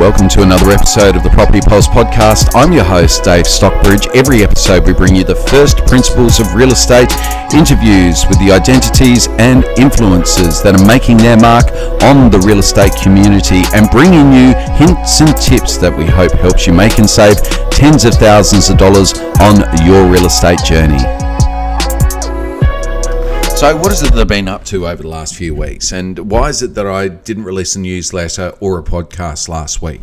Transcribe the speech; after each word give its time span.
welcome 0.00 0.30
to 0.30 0.40
another 0.40 0.70
episode 0.70 1.14
of 1.14 1.22
the 1.22 1.28
Property 1.28 1.60
Pulse 1.60 1.86
podcast. 1.86 2.52
I'm 2.54 2.72
your 2.72 2.84
host, 2.84 3.22
Dave 3.22 3.46
Stockbridge. 3.46 4.08
Every 4.14 4.42
episode, 4.42 4.86
we 4.86 4.94
bring 4.94 5.14
you 5.14 5.24
the 5.24 5.34
first 5.34 5.84
principles 5.84 6.40
of 6.40 6.54
real 6.54 6.72
estate, 6.72 7.12
interviews 7.52 8.24
with 8.26 8.40
the 8.40 8.50
identities 8.50 9.28
and 9.36 9.62
influences 9.76 10.62
that 10.62 10.74
are 10.74 10.86
making 10.86 11.18
their 11.18 11.36
mark 11.36 11.66
on 12.00 12.30
the 12.30 12.40
real 12.48 12.60
estate 12.60 12.96
community, 12.96 13.60
and 13.76 13.90
bringing 13.90 14.32
you 14.32 14.56
hints 14.80 15.20
and 15.20 15.36
tips 15.36 15.76
that 15.76 15.92
we 15.92 16.06
hope 16.06 16.32
helps 16.32 16.66
you 16.66 16.72
make 16.72 16.96
and 16.96 17.08
save 17.08 17.36
tens 17.68 18.06
of 18.06 18.14
thousands 18.14 18.70
of 18.70 18.78
dollars 18.78 19.12
on 19.44 19.60
your 19.84 20.08
real 20.08 20.24
estate 20.24 20.64
journey. 20.64 21.29
So, 23.60 23.76
what 23.76 23.92
is 23.92 24.02
it 24.02 24.14
that 24.14 24.20
I've 24.22 24.26
been 24.26 24.48
up 24.48 24.64
to 24.64 24.88
over 24.88 25.02
the 25.02 25.08
last 25.10 25.34
few 25.34 25.54
weeks, 25.54 25.92
and 25.92 26.30
why 26.30 26.48
is 26.48 26.62
it 26.62 26.74
that 26.76 26.86
I 26.86 27.08
didn't 27.08 27.44
release 27.44 27.76
a 27.76 27.80
newsletter 27.80 28.54
or 28.58 28.78
a 28.78 28.82
podcast 28.82 29.50
last 29.50 29.82
week? 29.82 30.00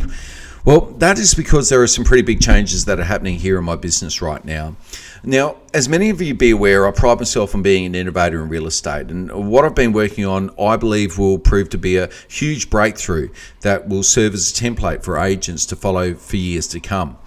Well, 0.64 0.82
that 1.00 1.18
is 1.18 1.34
because 1.34 1.68
there 1.68 1.82
are 1.82 1.88
some 1.88 2.06
pretty 2.06 2.22
big 2.22 2.40
changes 2.40 2.86
that 2.86 3.00
are 3.00 3.04
happening 3.04 3.40
here 3.40 3.58
in 3.58 3.66
my 3.66 3.76
business 3.76 4.22
right 4.22 4.46
now. 4.46 4.76
Now, 5.24 5.56
as 5.74 5.90
many 5.90 6.12
of 6.12 6.22
you 6.22 6.36
be 6.36 6.52
aware, 6.52 6.88
I 6.88 6.92
pride 6.92 7.18
myself 7.18 7.56
on 7.56 7.64
being 7.64 7.88
an 7.88 7.96
innovator 7.96 8.44
in 8.44 8.50
real 8.50 8.68
estate, 8.68 9.10
and 9.10 9.50
what 9.50 9.66
I've 9.66 9.74
been 9.74 9.92
working 9.92 10.24
on, 10.24 10.52
I 10.60 10.78
believe, 10.78 11.18
will 11.18 11.40
prove 11.40 11.72
to 11.72 11.80
be 11.80 11.98
a 11.98 12.12
huge 12.30 12.70
breakthrough 12.70 13.30
that 13.62 13.88
will 13.90 14.04
serve 14.04 14.36
as 14.36 14.52
a 14.52 14.54
template 14.54 15.02
for 15.02 15.18
agents 15.18 15.66
to 15.66 15.76
follow 15.76 16.14
for 16.14 16.36
years 16.36 16.68
to 16.68 16.80
come. 16.80 17.18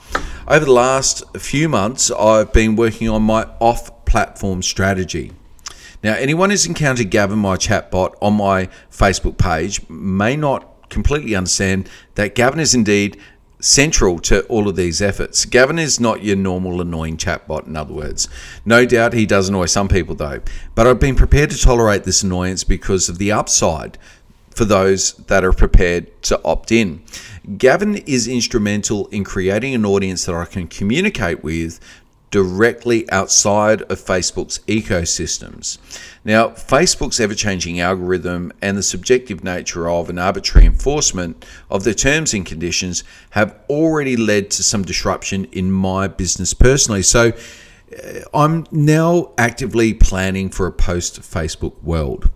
Over 0.47 0.65
the 0.65 0.73
last 0.73 1.25
few 1.39 1.69
months, 1.69 2.09
I've 2.09 2.53
been 2.53 2.77
working 2.77 3.09
on 3.09 3.23
my 3.23 3.49
off 3.59 4.05
platform 4.05 4.63
strategy. 4.63 5.33
Now, 6.03 6.15
anyone 6.15 6.51
who's 6.51 6.67
encountered 6.67 7.11
Gavin, 7.11 7.39
my 7.39 7.57
chatbot, 7.57 8.15
on 8.23 8.35
my 8.35 8.69
Facebook 8.91 9.37
page 9.37 9.87
may 9.89 10.37
not 10.37 10.89
completely 10.89 11.35
understand 11.35 11.89
that 12.15 12.35
Gavin 12.35 12.61
is 12.61 12.75
indeed 12.75 13.19
central 13.61 14.19
to 14.19 14.43
all 14.47 14.69
of 14.69 14.77
these 14.77 15.03
efforts. 15.03 15.45
Gavin 15.45 15.79
is 15.79 16.01
not 16.01 16.23
your 16.23 16.37
normal 16.37 16.81
annoying 16.81 17.19
chatbot, 17.19 17.67
in 17.67 17.77
other 17.77 17.93
words. 17.93 18.29
No 18.65 18.87
doubt 18.87 19.13
he 19.13 19.27
does 19.27 19.49
annoy 19.49 19.67
some 19.67 19.89
people, 19.89 20.15
though, 20.15 20.41
but 20.75 20.87
I've 20.87 21.01
been 21.01 21.17
prepared 21.17 21.51
to 21.51 21.59
tolerate 21.59 22.05
this 22.05 22.23
annoyance 22.23 22.65
because 22.65 23.09
of 23.09 23.19
the 23.19 23.33
upside 23.33 23.99
for 24.55 24.65
those 24.65 25.13
that 25.13 25.45
are 25.45 25.53
prepared 25.53 26.23
to 26.23 26.41
opt 26.45 26.73
in. 26.73 27.03
Gavin 27.57 27.97
is 27.97 28.27
instrumental 28.27 29.07
in 29.09 29.25
creating 29.25 29.75
an 29.75 29.87
audience 29.87 30.25
that 30.25 30.35
I 30.35 30.45
can 30.45 30.67
communicate 30.67 31.45
with 31.45 31.79
directly 32.31 33.11
outside 33.11 33.83
of 33.83 33.99
Facebook's 33.99 34.61
ecosystems. 34.61 35.79
Now, 36.25 36.51
Facebook's 36.51 37.19
ever 37.19 37.35
changing 37.35 37.81
algorithm 37.81 38.53
and 38.63 38.77
the 38.77 38.83
subjective 38.83 39.43
nature 39.43 39.89
of 39.89 40.09
an 40.09 40.19
arbitrary 40.19 40.67
enforcement 40.67 41.45
of 41.71 41.85
their 41.85 41.95
terms 41.95 42.33
and 42.33 42.47
conditions 42.47 43.03
have 43.31 43.59
already 43.69 44.17
led 44.17 44.51
to 44.53 44.63
some 44.63 44.83
disruption 44.83 45.47
in 45.47 45.73
my 45.73 46.09
business 46.09 46.55
personally. 46.55 47.03
So, 47.03 47.33
uh, 47.93 48.21
I'm 48.33 48.67
now 48.71 49.33
actively 49.37 49.95
planning 49.95 50.51
for 50.51 50.67
a 50.67 50.73
post 50.73 51.21
Facebook 51.23 51.83
world. 51.83 52.31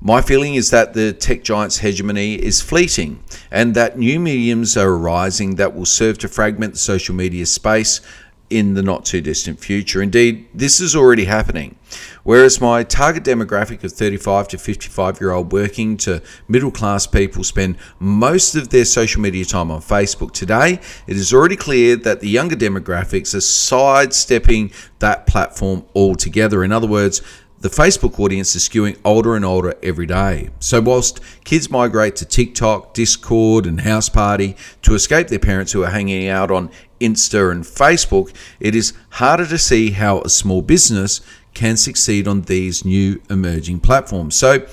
My 0.00 0.20
feeling 0.20 0.54
is 0.54 0.70
that 0.70 0.92
the 0.92 1.12
tech 1.12 1.42
giant's 1.42 1.78
hegemony 1.78 2.34
is 2.34 2.60
fleeting 2.60 3.24
and 3.50 3.74
that 3.74 3.98
new 3.98 4.20
mediums 4.20 4.76
are 4.76 4.90
arising 4.90 5.56
that 5.56 5.74
will 5.74 5.86
serve 5.86 6.18
to 6.18 6.28
fragment 6.28 6.74
the 6.74 6.78
social 6.78 7.14
media 7.14 7.46
space 7.46 8.00
in 8.50 8.74
the 8.74 8.82
not 8.82 9.04
too 9.04 9.20
distant 9.20 9.60
future. 9.60 10.00
Indeed, 10.00 10.46
this 10.54 10.80
is 10.80 10.94
already 10.94 11.24
happening. 11.24 11.76
Whereas 12.22 12.60
my 12.60 12.82
target 12.82 13.24
demographic 13.24 13.84
of 13.84 13.92
35 13.92 14.48
to 14.48 14.58
55 14.58 15.20
year 15.20 15.32
old 15.32 15.52
working 15.52 15.96
to 15.98 16.22
middle 16.48 16.70
class 16.70 17.06
people 17.06 17.44
spend 17.44 17.76
most 17.98 18.54
of 18.54 18.70
their 18.70 18.84
social 18.84 19.20
media 19.20 19.44
time 19.44 19.70
on 19.70 19.80
Facebook 19.80 20.32
today, 20.32 20.80
it 21.06 21.16
is 21.16 21.32
already 21.32 21.56
clear 21.56 21.96
that 21.96 22.20
the 22.20 22.28
younger 22.28 22.56
demographics 22.56 23.34
are 23.34 23.40
sidestepping 23.40 24.72
that 24.98 25.26
platform 25.26 25.84
altogether. 25.94 26.64
In 26.64 26.72
other 26.72 26.88
words, 26.88 27.22
the 27.60 27.68
Facebook 27.68 28.20
audience 28.20 28.54
is 28.54 28.68
skewing 28.68 28.98
older 29.04 29.34
and 29.34 29.44
older 29.44 29.74
every 29.82 30.06
day. 30.06 30.50
So, 30.60 30.80
whilst 30.80 31.20
kids 31.44 31.70
migrate 31.70 32.14
to 32.16 32.26
TikTok, 32.26 32.92
Discord, 32.92 33.66
and 33.66 33.80
House 33.80 34.08
Party 34.08 34.56
to 34.82 34.94
escape 34.94 35.28
their 35.28 35.38
parents 35.38 35.72
who 35.72 35.82
are 35.82 35.90
hanging 35.90 36.28
out 36.28 36.50
on 36.50 36.70
Insta 37.00 37.50
and 37.50 37.64
Facebook, 37.64 38.34
it 38.60 38.74
is 38.74 38.92
harder 39.10 39.46
to 39.46 39.58
see 39.58 39.90
how 39.90 40.20
a 40.20 40.28
small 40.28 40.62
business 40.62 41.20
can 41.54 41.76
succeed 41.76 42.28
on 42.28 42.42
these 42.42 42.84
new 42.84 43.20
emerging 43.30 43.80
platforms. 43.80 44.36
So, 44.36 44.66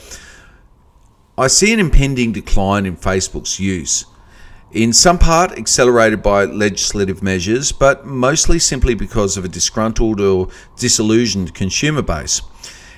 I 1.37 1.47
see 1.47 1.73
an 1.73 1.79
impending 1.79 2.31
decline 2.31 2.85
in 2.85 2.95
Facebook's 2.95 3.59
use. 3.59 4.05
In 4.71 4.91
some 4.91 5.19
part, 5.19 5.51
accelerated 5.51 6.23
by 6.23 6.45
legislative 6.45 7.21
measures, 7.21 7.71
but 7.71 8.05
mostly 8.05 8.59
simply 8.59 8.95
because 8.95 9.37
of 9.37 9.45
a 9.45 9.47
disgruntled 9.47 10.19
or 10.19 10.49
disillusioned 10.77 11.53
consumer 11.53 12.01
base. 12.01 12.41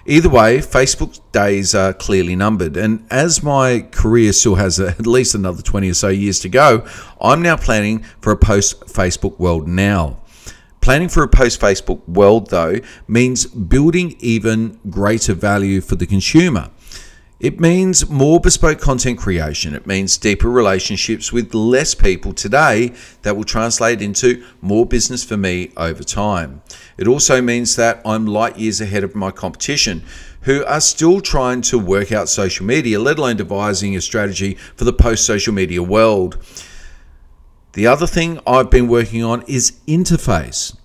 Either 0.08 0.30
way, 0.30 0.60
Facebook's 0.60 1.18
days 1.32 1.74
are 1.74 1.92
clearly 1.92 2.36
numbered, 2.36 2.78
and 2.78 3.04
as 3.10 3.42
my 3.42 3.80
career 3.90 4.32
still 4.32 4.54
has 4.54 4.80
at 4.80 5.08
least 5.08 5.34
another 5.34 5.64
20 5.64 5.90
or 5.90 5.94
so 5.96 6.10
years 6.10 6.40
to 6.40 6.50
go, 6.50 6.86
I'm 7.20 7.42
now 7.42 7.58
planning 7.58 8.04
for 8.22 8.32
a 8.32 8.38
post 8.38 8.82
Facebook 8.82 9.40
world 9.40 9.68
now. 9.68 10.20
Planning 10.80 11.10
for 11.10 11.24
a 11.24 11.28
post 11.28 11.60
Facebook 11.60 12.08
world, 12.08 12.52
though, 12.52 12.76
means 13.08 13.48
building 13.48 14.16
even 14.20 14.80
greater 14.92 15.34
value 15.34 15.82
for 15.82 15.96
the 15.96 16.06
consumer. 16.06 16.70
It 17.40 17.60
means 17.60 18.10
more 18.10 18.40
bespoke 18.40 18.80
content 18.80 19.18
creation. 19.20 19.76
It 19.76 19.86
means 19.86 20.18
deeper 20.18 20.50
relationships 20.50 21.34
with 21.34 21.54
less 21.54 21.94
people 21.94 22.32
today 22.32 22.94
that 23.24 23.36
will 23.36 23.44
translate 23.44 24.02
into 24.02 24.46
more 24.62 24.86
business 24.86 25.26
for 25.26 25.36
me 25.36 25.72
over 25.76 26.02
time. 26.02 26.62
It 26.98 27.08
also 27.08 27.42
means 27.42 27.76
that 27.76 28.02
I'm 28.06 28.26
light 28.26 28.58
years 28.58 28.80
ahead 28.80 29.04
of 29.04 29.16
my 29.16 29.32
competition 29.32 30.04
who 30.42 30.64
are 30.64 30.80
still 30.80 31.20
trying 31.20 31.62
to 31.64 31.78
work 31.78 32.14
out 32.14 32.30
social 32.30 32.66
media, 32.66 33.02
let 33.02 33.20
alone 33.20 33.36
devising 33.36 33.98
a 33.98 34.02
strategy 34.02 34.54
for 34.76 34.86
the 34.86 34.94
post 34.94 35.26
social 35.26 35.54
media 35.54 35.84
world. 35.84 36.38
The 37.74 37.86
other 37.86 38.08
thing 38.08 38.40
I've 38.48 38.70
been 38.70 38.88
working 38.88 39.24
on 39.24 39.42
is 39.42 39.82
interface. 39.88 40.78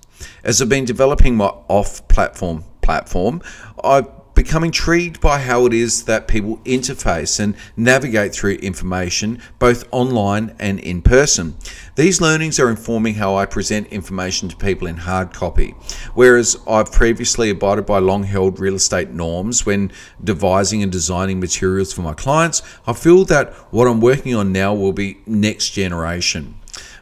As 0.43 0.61
I've 0.61 0.69
been 0.69 0.85
developing 0.85 1.37
my 1.37 1.53
off 1.69 2.09
platform 2.09 2.65
platform, 2.83 3.41
I've 3.85 4.09
become 4.43 4.65
intrigued 4.65 5.21
by 5.21 5.39
how 5.39 5.67
it 5.67 5.73
is 5.75 6.05
that 6.05 6.27
people 6.27 6.57
interface 6.65 7.39
and 7.39 7.55
navigate 7.77 8.33
through 8.33 8.55
information 8.55 9.39
both 9.59 9.87
online 9.91 10.57
and 10.59 10.81
in 10.81 11.03
person. 11.03 11.55
These 11.97 12.23
learnings 12.23 12.59
are 12.59 12.71
informing 12.71 13.17
how 13.17 13.37
I 13.37 13.45
present 13.45 13.89
information 13.89 14.49
to 14.49 14.57
people 14.57 14.89
in 14.89 14.97
hard 14.97 15.35
copy. 15.35 15.75
Whereas 16.15 16.57
I've 16.67 16.91
previously 16.91 17.51
abided 17.51 17.85
by 17.85 17.99
long 17.99 18.23
held 18.23 18.59
real 18.59 18.77
estate 18.77 19.11
norms 19.11 19.67
when 19.67 19.93
devising 20.25 20.83
and 20.83 20.91
designing 20.91 21.39
materials 21.39 21.93
for 21.93 22.01
my 22.01 22.15
clients, 22.15 22.63
I 22.87 22.95
feel 22.95 23.27
that 23.27 23.53
what 23.71 23.89
I'm 23.89 24.01
working 24.01 24.35
on 24.35 24.53
now 24.53 24.73
will 24.73 24.95
be 24.95 25.19
next 25.27 25.71
generation. 25.71 26.55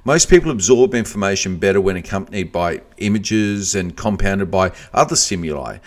Most 0.05 0.31
people 0.31 0.51
absorb 0.51 0.95
information 0.95 1.59
better 1.59 1.81
when 1.81 1.97
accompanied 1.97 2.51
by 2.51 2.81
images 2.97 3.75
and 3.75 3.97
compounded 3.97 4.51
by 4.51 4.73
other 4.93 5.15
stimuli 5.15 5.79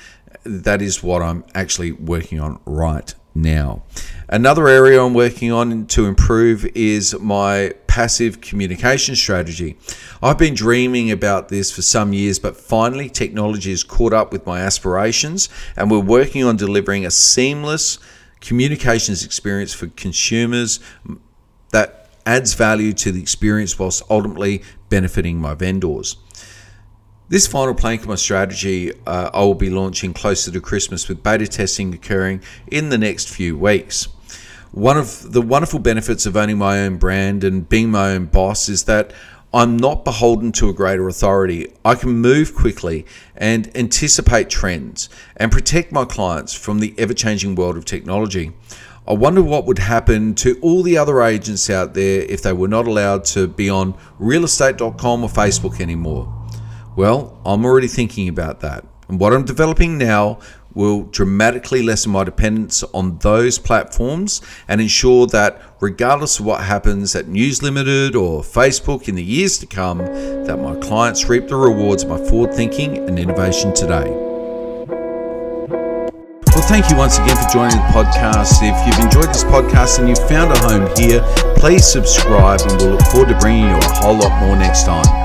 that 0.43 0.81
is 0.81 1.03
what 1.03 1.21
I'm 1.21 1.43
actually 1.53 1.91
working 1.91 2.39
on 2.39 2.59
right 2.65 3.13
now. 3.33 3.83
Another 4.27 4.67
area 4.67 5.03
I'm 5.03 5.13
working 5.13 5.51
on 5.51 5.85
to 5.87 6.05
improve 6.05 6.65
is 6.75 7.17
my 7.19 7.73
passive 7.87 8.41
communication 8.41 9.15
strategy. 9.15 9.77
I've 10.21 10.37
been 10.37 10.53
dreaming 10.53 11.11
about 11.11 11.49
this 11.49 11.71
for 11.71 11.81
some 11.81 12.13
years, 12.13 12.39
but 12.39 12.57
finally, 12.57 13.09
technology 13.09 13.71
has 13.71 13.83
caught 13.83 14.13
up 14.13 14.31
with 14.31 14.45
my 14.45 14.61
aspirations, 14.61 15.49
and 15.75 15.91
we're 15.91 15.99
working 15.99 16.43
on 16.43 16.57
delivering 16.57 17.05
a 17.05 17.11
seamless 17.11 17.99
communications 18.39 19.23
experience 19.23 19.73
for 19.73 19.87
consumers 19.87 20.79
that 21.71 22.09
adds 22.25 22.53
value 22.53 22.93
to 22.93 23.11
the 23.11 23.21
experience 23.21 23.77
whilst 23.77 24.03
ultimately 24.09 24.61
benefiting 24.89 25.39
my 25.39 25.53
vendors. 25.53 26.17
This 27.31 27.47
final 27.47 27.73
plank 27.73 28.01
of 28.01 28.09
my 28.09 28.15
strategy 28.15 28.91
uh, 29.07 29.29
I 29.33 29.39
will 29.39 29.55
be 29.55 29.69
launching 29.69 30.13
closer 30.13 30.51
to 30.51 30.59
Christmas 30.59 31.07
with 31.07 31.23
beta 31.23 31.47
testing 31.47 31.93
occurring 31.93 32.41
in 32.67 32.89
the 32.89 32.97
next 32.97 33.29
few 33.29 33.57
weeks. 33.57 34.09
One 34.73 34.97
of 34.97 35.31
the 35.31 35.41
wonderful 35.41 35.79
benefits 35.79 36.25
of 36.25 36.35
owning 36.35 36.57
my 36.57 36.81
own 36.81 36.97
brand 36.97 37.45
and 37.45 37.69
being 37.69 37.89
my 37.89 38.11
own 38.11 38.25
boss 38.25 38.67
is 38.67 38.83
that 38.83 39.13
I'm 39.53 39.77
not 39.77 40.03
beholden 40.03 40.51
to 40.51 40.67
a 40.67 40.73
greater 40.73 41.07
authority. 41.07 41.71
I 41.85 41.95
can 41.95 42.09
move 42.09 42.53
quickly 42.53 43.05
and 43.37 43.73
anticipate 43.77 44.49
trends 44.49 45.07
and 45.37 45.53
protect 45.53 45.93
my 45.93 46.03
clients 46.03 46.53
from 46.53 46.79
the 46.79 46.93
ever 46.97 47.13
changing 47.13 47.55
world 47.55 47.77
of 47.77 47.85
technology. 47.85 48.51
I 49.07 49.13
wonder 49.13 49.41
what 49.41 49.65
would 49.67 49.79
happen 49.79 50.35
to 50.35 50.59
all 50.59 50.83
the 50.83 50.97
other 50.97 51.21
agents 51.21 51.69
out 51.69 51.93
there 51.93 52.23
if 52.23 52.41
they 52.41 52.51
were 52.51 52.67
not 52.67 52.87
allowed 52.87 53.23
to 53.27 53.47
be 53.47 53.69
on 53.69 53.93
realestate.com 54.19 55.23
or 55.23 55.29
Facebook 55.29 55.79
anymore. 55.79 56.40
Well, 57.01 57.41
I'm 57.47 57.65
already 57.65 57.87
thinking 57.87 58.29
about 58.29 58.59
that. 58.59 58.85
And 59.09 59.19
what 59.19 59.33
I'm 59.33 59.43
developing 59.43 59.97
now 59.97 60.37
will 60.75 61.05
dramatically 61.05 61.81
lessen 61.81 62.11
my 62.11 62.23
dependence 62.23 62.83
on 62.93 63.17
those 63.17 63.57
platforms 63.57 64.39
and 64.67 64.79
ensure 64.79 65.25
that 65.25 65.59
regardless 65.79 66.37
of 66.37 66.45
what 66.45 66.63
happens 66.63 67.15
at 67.15 67.27
News 67.27 67.63
Limited 67.63 68.15
or 68.15 68.43
Facebook 68.43 69.07
in 69.07 69.15
the 69.15 69.23
years 69.23 69.57
to 69.57 69.65
come, 69.65 69.97
that 70.45 70.59
my 70.61 70.75
clients 70.75 71.27
reap 71.27 71.47
the 71.47 71.55
rewards 71.55 72.03
of 72.03 72.09
my 72.09 72.23
forward 72.29 72.53
thinking 72.53 72.95
and 73.09 73.17
innovation 73.17 73.73
today. 73.73 74.11
Well, 76.53 76.67
thank 76.69 76.87
you 76.91 76.97
once 76.97 77.17
again 77.17 77.35
for 77.35 77.49
joining 77.49 77.77
the 77.77 77.89
podcast. 77.95 78.59
If 78.61 78.77
you've 78.85 79.03
enjoyed 79.03 79.29
this 79.33 79.43
podcast 79.43 79.97
and 79.97 80.07
you've 80.07 80.29
found 80.29 80.51
a 80.51 80.59
home 80.59 80.87
here, 80.95 81.23
please 81.55 81.83
subscribe 81.83 82.61
and 82.61 82.79
we'll 82.79 82.91
look 82.91 83.01
forward 83.07 83.29
to 83.29 83.39
bringing 83.39 83.67
you 83.71 83.75
a 83.75 83.93
whole 83.95 84.19
lot 84.19 84.39
more 84.45 84.55
next 84.55 84.83
time. 84.83 85.20